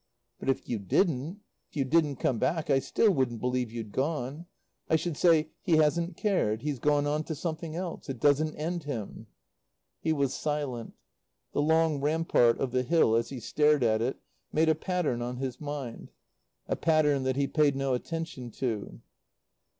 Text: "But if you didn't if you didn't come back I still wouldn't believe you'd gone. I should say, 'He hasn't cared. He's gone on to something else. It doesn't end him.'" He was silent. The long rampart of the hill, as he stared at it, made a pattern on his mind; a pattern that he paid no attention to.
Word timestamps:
"But 0.39 0.49
if 0.49 0.67
you 0.67 0.79
didn't 0.79 1.41
if 1.69 1.75
you 1.77 1.85
didn't 1.85 2.15
come 2.15 2.39
back 2.39 2.71
I 2.71 2.79
still 2.79 3.11
wouldn't 3.11 3.39
believe 3.39 3.69
you'd 3.71 3.91
gone. 3.91 4.47
I 4.89 4.95
should 4.95 5.15
say, 5.15 5.49
'He 5.61 5.73
hasn't 5.77 6.17
cared. 6.17 6.63
He's 6.63 6.79
gone 6.79 7.05
on 7.05 7.23
to 7.25 7.35
something 7.35 7.75
else. 7.75 8.09
It 8.09 8.19
doesn't 8.19 8.55
end 8.55 8.85
him.'" 8.85 9.27
He 9.99 10.11
was 10.11 10.33
silent. 10.33 10.95
The 11.53 11.61
long 11.61 11.99
rampart 12.01 12.59
of 12.59 12.71
the 12.71 12.81
hill, 12.81 13.15
as 13.15 13.29
he 13.29 13.39
stared 13.39 13.83
at 13.83 14.01
it, 14.01 14.17
made 14.51 14.69
a 14.69 14.73
pattern 14.73 15.21
on 15.21 15.37
his 15.37 15.61
mind; 15.61 16.09
a 16.67 16.75
pattern 16.75 17.21
that 17.21 17.35
he 17.35 17.45
paid 17.45 17.75
no 17.75 17.93
attention 17.93 18.49
to. 18.53 19.01